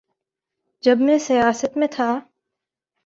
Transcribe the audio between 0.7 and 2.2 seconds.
جب میں سیاست میں تھا۔